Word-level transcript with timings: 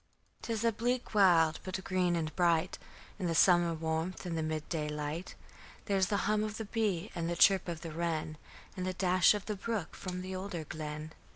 'Tis 0.41 0.63
a 0.65 0.71
bleak 0.71 1.13
wild, 1.13 1.59
but 1.63 1.83
green 1.83 2.15
and 2.15 2.35
bright 2.35 2.79
In 3.19 3.27
the 3.27 3.35
summer 3.35 3.75
warmth 3.75 4.25
and 4.25 4.35
the 4.35 4.41
mid 4.41 4.67
day 4.67 4.89
light, 4.89 5.35
There's 5.85 6.07
the 6.07 6.25
hum 6.25 6.43
of 6.43 6.57
the 6.57 6.65
bee 6.65 7.11
and 7.13 7.29
the 7.29 7.35
chirp 7.35 7.67
of 7.67 7.81
the 7.81 7.91
wren, 7.91 8.39
And 8.75 8.87
the 8.87 8.93
dash 8.95 9.35
of 9.35 9.45
the 9.45 9.55
brook 9.55 9.93
from 9.95 10.23
the 10.23 10.35
older 10.35 10.63
glen. 10.63 11.11